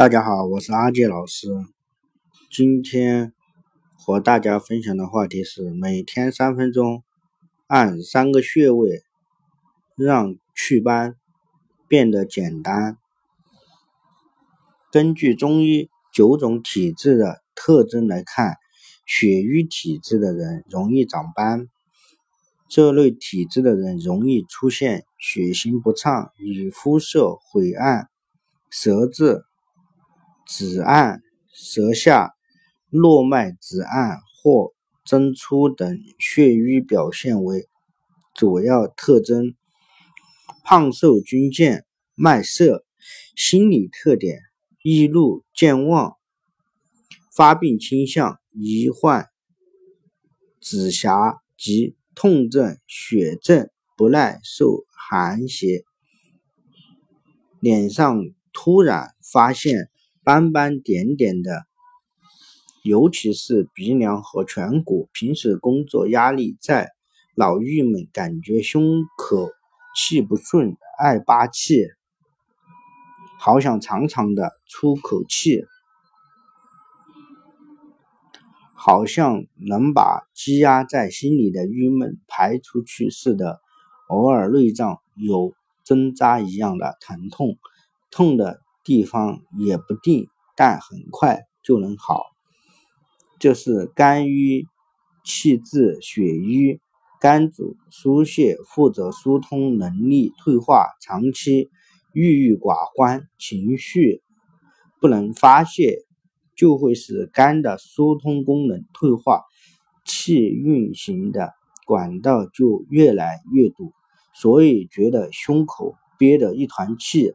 [0.00, 1.46] 大家好，我是阿杰老师。
[2.50, 3.34] 今天
[3.98, 7.02] 和大家分享的话题是：每天三分钟，
[7.66, 9.02] 按三个穴位，
[9.98, 11.16] 让祛斑
[11.86, 12.96] 变得简单。
[14.90, 18.56] 根据中医九种体质的特征来看，
[19.04, 21.68] 血瘀体质的人容易长斑，
[22.70, 28.08] 这类体质的人容易出现血行不畅与肤色晦暗、
[28.70, 29.44] 舌质。
[30.52, 31.22] 紫暗、
[31.52, 32.34] 舌下
[32.88, 37.68] 络脉紫暗或增粗等血瘀表现为
[38.34, 39.54] 主要特征。
[40.64, 41.86] 胖瘦均见，
[42.16, 42.84] 脉涩。
[43.36, 44.40] 心理特点：
[44.82, 46.16] 易怒、健忘。
[47.32, 49.28] 发病倾向：疑患
[50.60, 55.84] 紫霞及痛症、血症，不耐受寒邪。
[57.60, 58.20] 脸上
[58.52, 59.88] 突然发现。
[60.22, 61.64] 斑斑点点的，
[62.82, 65.08] 尤其是鼻梁和颧骨。
[65.14, 66.90] 平时工作压力在，
[67.34, 69.48] 老郁闷，感觉胸口
[69.96, 71.86] 气不顺，爱扒气，
[73.38, 75.64] 好想长长的出口气，
[78.74, 83.58] 好像能把积压在心里的郁闷排出去似的。
[84.08, 87.56] 偶尔内脏有针扎一样的疼痛，
[88.10, 88.60] 痛的。
[88.84, 92.24] 地方也不定，但很快就能好。
[93.38, 94.66] 这是肝郁
[95.24, 96.80] 气滞血瘀，
[97.20, 101.70] 肝主疏泄，负责疏通能力退化，长期
[102.12, 104.22] 郁郁寡欢，情绪
[105.00, 105.98] 不能发泄，
[106.56, 109.42] 就会使肝的疏通功能退化，
[110.04, 111.52] 气运行的
[111.86, 113.92] 管道就越来越堵，
[114.34, 117.32] 所以觉得胸口憋得一团气。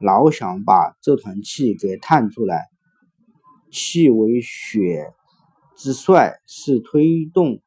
[0.00, 2.68] 老想把这团气给叹出来，
[3.70, 5.12] 气为血
[5.76, 7.60] 之帅，是推动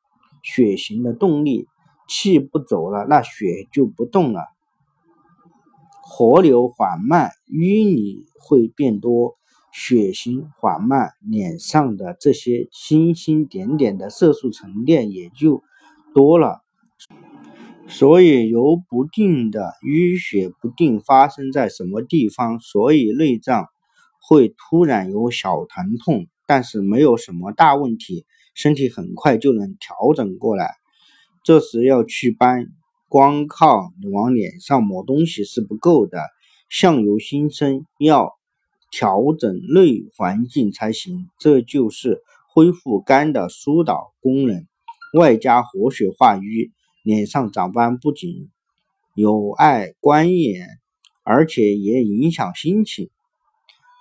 [0.44, 1.68] 血行的动力。
[2.08, 4.48] 气不走了，那血就不动了，
[6.04, 9.38] 活流缓慢，淤泥会变多，
[9.72, 15.64] 血行缓慢，脸上的这些星星点点的色素沉淀也就
[16.14, 16.62] 多了。
[17.94, 23.68] 所以，由不定的淤血不定发生在什么地方，所以内脏
[24.22, 28.26] 会突然有小疼痛，但是没有什么大问题，
[28.56, 30.72] 身体很快就能调整过来。
[31.44, 32.68] 这时要祛斑，
[33.10, 36.18] 光靠往脸上抹东西是不够的，
[36.70, 38.32] 相由心生，要
[38.90, 41.28] 调整内环境才行。
[41.38, 42.22] 这就是
[42.54, 44.66] 恢复肝的疏导功能，
[45.14, 46.72] 外加活血化瘀。
[47.04, 48.50] 脸上长斑不仅
[49.16, 50.68] 有碍观眼，
[51.24, 53.10] 而且也影响心情。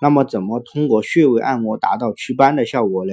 [0.03, 3.13] 那么，怎么通过穴位按摩达到祛斑的效果呢？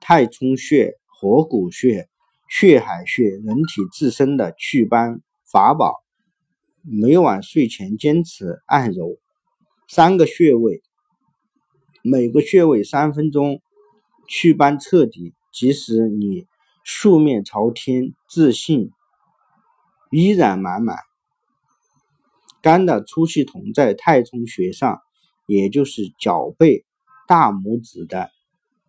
[0.00, 2.08] 太冲穴、合谷穴、
[2.48, 5.20] 血海穴，人体自身的祛斑
[5.50, 5.94] 法宝。
[6.82, 9.18] 每晚睡前坚持按揉
[9.88, 10.82] 三个穴位，
[12.02, 13.60] 每个穴位三分钟，
[14.26, 15.34] 祛斑彻底。
[15.52, 16.46] 即使你。
[16.88, 18.92] 素面朝天，自信
[20.12, 20.98] 依然满满。
[22.62, 25.00] 肝的出气筒在太冲穴上，
[25.46, 26.84] 也就是脚背
[27.26, 28.30] 大拇指的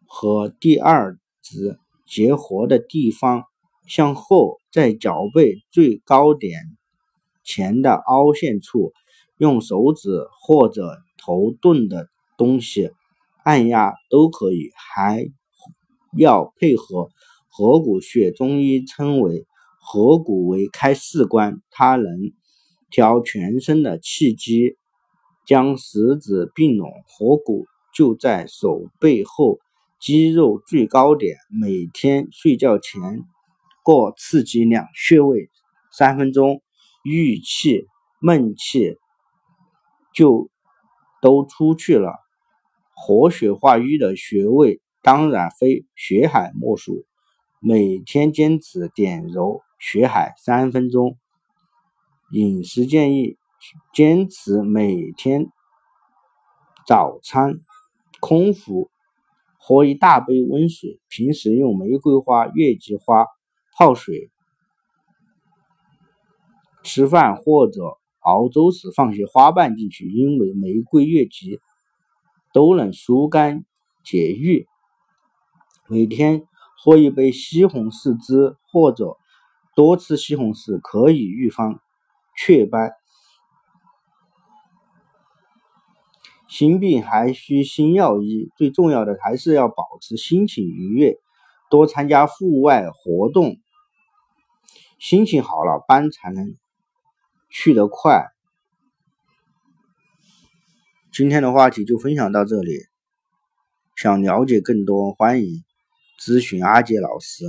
[0.05, 3.45] 和第二指结合的地方，
[3.87, 6.77] 向后在脚背最高点
[7.43, 8.93] 前的凹陷处，
[9.39, 12.07] 用手指或者头钝的
[12.37, 12.91] 东西
[13.43, 15.25] 按压都可以，还
[16.15, 17.09] 要配合。
[17.57, 19.47] 合谷穴，中医称为
[19.79, 22.31] 合谷为开四关，它能
[22.91, 24.77] 调全身的气机，
[25.43, 26.91] 将食指并拢。
[27.07, 29.57] 合谷就在手背后
[29.99, 31.35] 肌肉最高点。
[31.49, 33.01] 每天睡觉前
[33.83, 35.49] 各刺激两穴位
[35.91, 36.61] 三分钟，
[37.03, 37.87] 郁气
[38.19, 38.97] 闷气
[40.13, 40.51] 就
[41.23, 42.13] 都出去了。
[42.93, 47.03] 活血化瘀的穴位当然非血海莫属。
[47.59, 51.17] 每天坚持点揉血海三分钟。
[52.31, 53.35] 饮食建议：
[53.91, 55.51] 坚持每天
[56.85, 57.59] 早餐
[58.19, 58.91] 空腹
[59.57, 60.99] 喝一大杯温水。
[61.09, 63.25] 平时用玫瑰花、月季花
[63.75, 64.29] 泡水
[66.83, 71.59] 吃饭，或者熬粥时放些花瓣进去，因为玫瑰、月季
[72.53, 73.65] 都能疏肝
[74.03, 74.67] 解郁。
[75.87, 76.47] 每天。
[76.79, 79.17] 喝一杯西红柿汁，或者
[79.75, 81.79] 多吃西红柿，可以预防
[82.37, 82.91] 雀斑。
[86.47, 91.19] 心病还需心药医，最重要的还是要保持心情愉悦，
[91.69, 93.57] 多参加户外活动，
[94.97, 96.55] 心情好了，斑才能
[97.49, 98.27] 去得快。
[101.11, 102.85] 今天的话题就分享到这里，
[103.95, 105.63] 想了解更多，欢迎
[106.17, 107.45] 咨询阿杰老师。